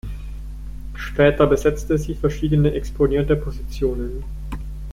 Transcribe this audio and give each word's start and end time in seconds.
Später 0.95 1.45
besetzte 1.45 1.99
sie 1.99 2.15
verschiedene 2.15 2.73
exponierte 2.73 3.35
Positionen. 3.35 4.23